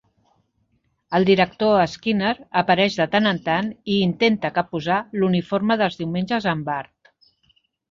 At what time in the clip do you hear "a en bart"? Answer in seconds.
6.53-7.17